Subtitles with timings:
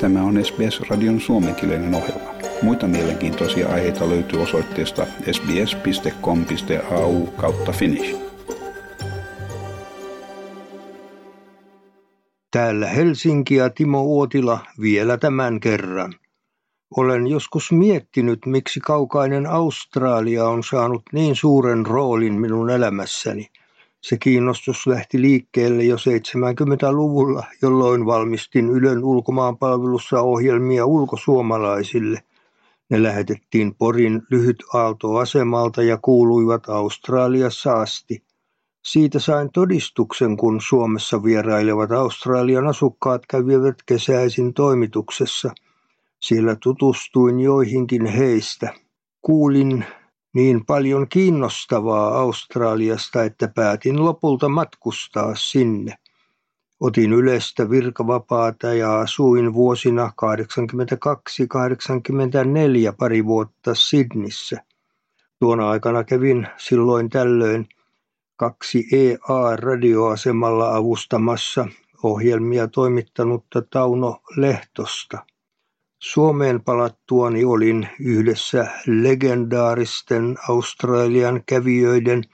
[0.00, 2.34] Tämä on SBS-radion suomenkielinen ohjelma.
[2.62, 8.16] Muita mielenkiintoisia aiheita löytyy osoitteesta sbs.com.au kautta finnish.
[12.50, 16.14] Täällä Helsinki ja Timo Uotila vielä tämän kerran.
[16.96, 23.50] Olen joskus miettinyt, miksi kaukainen Australia on saanut niin suuren roolin minun elämässäni–
[24.00, 32.22] se kiinnostus lähti liikkeelle jo 70-luvulla, jolloin valmistin Ylen ulkomaanpalvelussa ohjelmia ulkosuomalaisille.
[32.90, 38.22] Ne lähetettiin Porin lyhytaaltoasemalta ja kuuluivat Australiassa asti.
[38.84, 45.50] Siitä sain todistuksen, kun Suomessa vierailevat Australian asukkaat kävivät kesäisin toimituksessa.
[46.22, 48.74] Siellä tutustuin joihinkin heistä.
[49.22, 49.84] Kuulin
[50.34, 55.94] niin paljon kiinnostavaa Australiasta, että päätin lopulta matkustaa sinne.
[56.80, 60.12] Otin yleistä virkavapaata ja asuin vuosina
[62.90, 64.64] 82-84 pari vuotta Sydnissä.
[65.38, 67.68] Tuona aikana kävin silloin tällöin
[68.36, 71.66] kaksi EA-radioasemalla avustamassa
[72.02, 75.29] ohjelmia toimittanutta Tauno Lehtosta.
[76.02, 82.24] Suomeen palattuani olin yhdessä legendaaristen Australian kävijöiden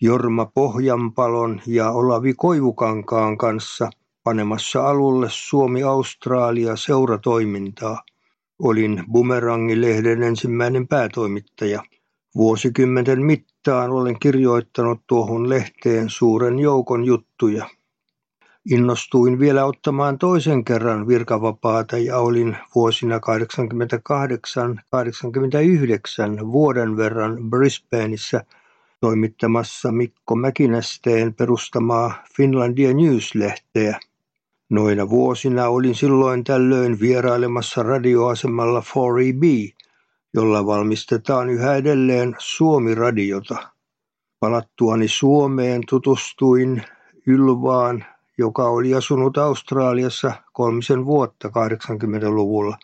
[0.00, 3.90] Jorma Pohjanpalon ja Olavi Koivukankaan kanssa
[4.24, 8.02] panemassa alulle Suomi-Australia seuratoimintaa.
[8.58, 11.82] Olin Bumerangi-lehden ensimmäinen päätoimittaja.
[12.34, 17.66] Vuosikymmenten mittaan olen kirjoittanut tuohon lehteen suuren joukon juttuja.
[18.70, 23.20] Innostuin vielä ottamaan toisen kerran virkavapaata ja olin vuosina 88-89
[26.52, 28.44] vuoden verran Brisbaneissa
[29.00, 34.00] toimittamassa Mikko Mäkinästeen perustamaa Finlandia News-lehteä.
[34.70, 39.74] Noina vuosina olin silloin tällöin vierailemassa radioasemalla 4EB,
[40.34, 43.56] jolla valmistetaan yhä edelleen Suomi-radiota.
[44.40, 46.82] Palattuani Suomeen tutustuin
[47.26, 48.04] Ylvaan
[48.38, 52.76] joka oli asunut Australiassa kolmisen vuotta 80-luvulla.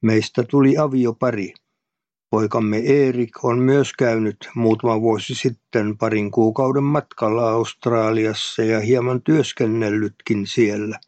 [0.00, 1.54] Meistä tuli aviopari.
[2.30, 10.46] Poikamme Erik on myös käynyt muutama vuosi sitten parin kuukauden matkalla Australiassa ja hieman työskennellytkin
[10.46, 10.98] siellä.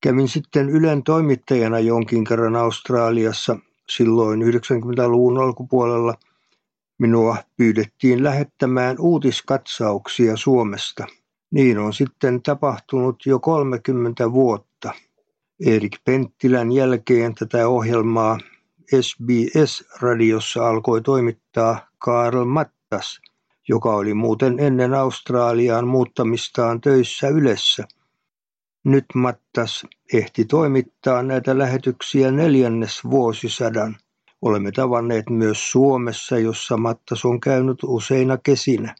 [0.00, 3.58] Kävin sitten Ylen toimittajana jonkin kerran Australiassa
[3.90, 6.14] silloin 90-luvun alkupuolella.
[6.98, 11.06] Minua pyydettiin lähettämään uutiskatsauksia Suomesta–
[11.50, 14.92] niin on sitten tapahtunut jo 30 vuotta.
[15.66, 18.38] Erik Penttilän jälkeen tätä ohjelmaa
[19.00, 23.20] SBS-radiossa alkoi toimittaa Karl Mattas,
[23.68, 27.84] joka oli muuten ennen Australiaan muuttamistaan töissä Ylessä.
[28.84, 33.96] Nyt Mattas ehti toimittaa näitä lähetyksiä neljännes vuosisadan.
[34.42, 38.94] Olemme tavanneet myös Suomessa, jossa Mattas on käynyt useina kesinä.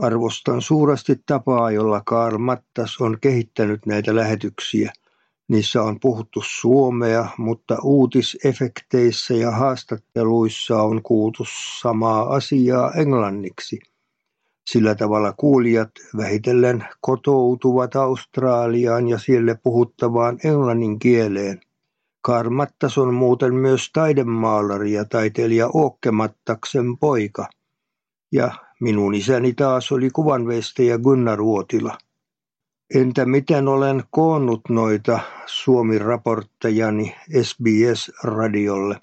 [0.00, 4.92] Arvostan suuresti tapaa, jolla Karl Mattas on kehittänyt näitä lähetyksiä.
[5.48, 11.44] Niissä on puhuttu suomea, mutta uutisefekteissä ja haastatteluissa on kuultu
[11.80, 13.80] samaa asiaa englanniksi.
[14.70, 21.60] Sillä tavalla kuulijat vähitellen kotoutuvat Australiaan ja siellä puhuttavaan englannin kieleen.
[22.22, 27.46] Karl Mattas on muuten myös taidemaalari ja taiteilija Åke Mattaksen poika.
[28.32, 31.98] Ja Minun isäni taas oli kuvanveistäjä Gunnar Uotila.
[32.94, 39.00] Entä miten olen koonnut noita Suomi-raporttejani SBS-radiolle?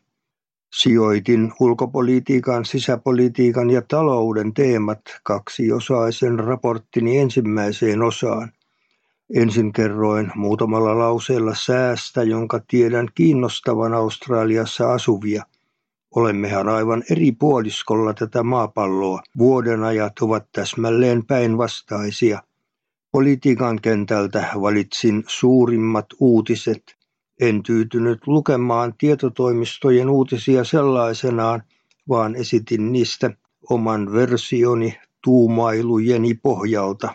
[0.73, 8.51] Sijoitin ulkopolitiikan, sisäpolitiikan ja talouden teemat kaksiosaisen raporttini ensimmäiseen osaan.
[9.35, 15.43] Ensin kerroin muutamalla lauseella säästä, jonka tiedän kiinnostavan Australiassa asuvia–
[16.15, 19.21] Olemmehan aivan eri puoliskolla tätä maapalloa.
[19.37, 22.43] Vuodenajat ovat täsmälleen päinvastaisia.
[23.11, 26.97] Politiikan kentältä valitsin suurimmat uutiset.
[27.41, 31.63] En tyytynyt lukemaan tietotoimistojen uutisia sellaisenaan,
[32.09, 33.31] vaan esitin niistä
[33.69, 37.13] oman versioni tuumailujeni pohjalta.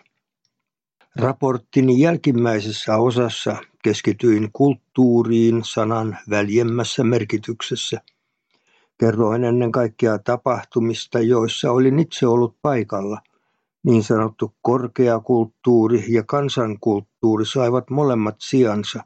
[1.17, 8.01] Raporttini jälkimmäisessä osassa keskityin kulttuuriin sanan väljemmässä merkityksessä–
[9.03, 13.21] Kerroin ennen kaikkea tapahtumista, joissa olin itse ollut paikalla.
[13.83, 19.03] Niin sanottu korkeakulttuuri ja kansankulttuuri saivat molemmat sijansa.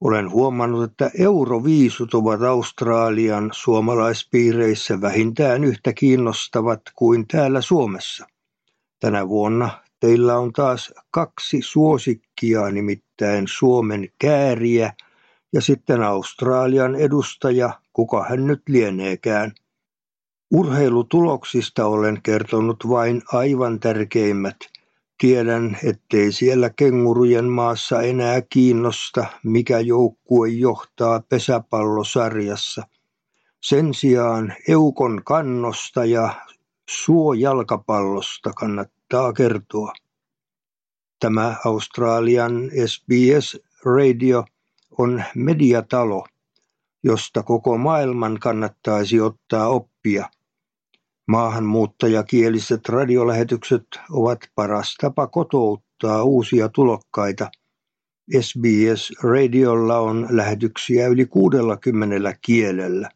[0.00, 8.26] Olen huomannut, että euroviisut ovat Australian suomalaispiireissä vähintään yhtä kiinnostavat kuin täällä Suomessa.
[9.00, 9.70] Tänä vuonna
[10.00, 14.92] teillä on taas kaksi suosikkia, nimittäin Suomen kääriä
[15.54, 19.52] ja sitten Australian edustaja, kuka hän nyt lieneekään.
[20.50, 24.56] Urheilutuloksista olen kertonut vain aivan tärkeimmät.
[25.18, 32.82] Tiedän, ettei siellä kengurujen maassa enää kiinnosta, mikä joukkue johtaa pesäpallosarjassa.
[33.60, 36.34] Sen sijaan eukon kannosta ja
[36.90, 39.92] suojalkapallosta kannattaa kertoa.
[41.20, 44.44] Tämä Australian SBS Radio
[44.98, 46.26] on mediatalo,
[47.04, 50.28] josta koko maailman kannattaisi ottaa oppia.
[51.28, 57.50] Maahanmuuttajakieliset radiolähetykset ovat paras tapa kotouttaa uusia tulokkaita.
[58.40, 63.10] SBS Radiolla on lähetyksiä yli 60 kielellä.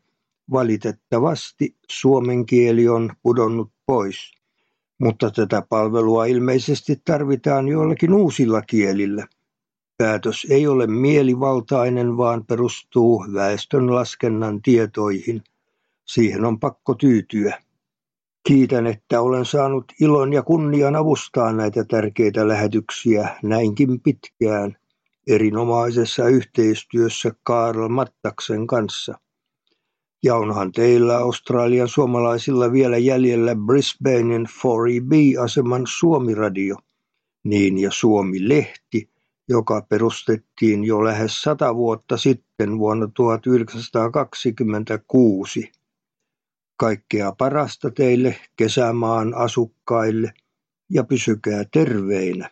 [0.50, 4.32] Valitettavasti suomen kieli on pudonnut pois,
[5.00, 9.26] mutta tätä palvelua ilmeisesti tarvitaan joillakin uusilla kielillä.
[9.98, 15.42] Päätös ei ole mielivaltainen, vaan perustuu väestönlaskennan tietoihin.
[16.04, 17.58] Siihen on pakko tyytyä.
[18.48, 24.76] Kiitän, että olen saanut ilon ja kunnian avustaa näitä tärkeitä lähetyksiä näinkin pitkään
[25.26, 29.18] erinomaisessa yhteistyössä Karl Mattaksen kanssa.
[30.22, 36.76] Ja onhan teillä Australian suomalaisilla vielä jäljellä Brisbanein 4EB-aseman Suomi-radio,
[37.44, 39.17] niin ja Suomi-lehti,
[39.48, 45.72] joka perustettiin jo lähes sata vuotta sitten vuonna 1926.
[46.76, 50.32] Kaikkea parasta teille kesämaan asukkaille
[50.90, 52.50] ja pysykää terveinä.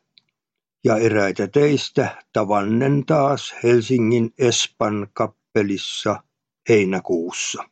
[0.85, 6.23] Ja eräitä teistä tavannen taas Helsingin Espan kappelissa
[6.69, 7.65] heinäkuussa.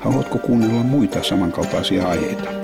[0.00, 2.63] Haluatko kuunnella muita samankaltaisia aiheita?